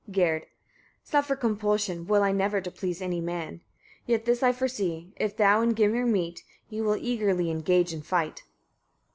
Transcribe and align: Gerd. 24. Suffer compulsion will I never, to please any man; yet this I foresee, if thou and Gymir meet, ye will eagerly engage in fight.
Gerd. 0.11 0.47
24. 1.03 1.03
Suffer 1.03 1.35
compulsion 1.35 2.07
will 2.07 2.23
I 2.23 2.31
never, 2.31 2.59
to 2.59 2.71
please 2.71 3.03
any 3.03 3.21
man; 3.21 3.61
yet 4.07 4.25
this 4.25 4.41
I 4.41 4.51
foresee, 4.51 5.13
if 5.17 5.37
thou 5.37 5.61
and 5.61 5.77
Gymir 5.77 6.07
meet, 6.07 6.43
ye 6.71 6.81
will 6.81 6.97
eagerly 6.97 7.51
engage 7.51 7.93
in 7.93 8.01
fight. 8.01 8.41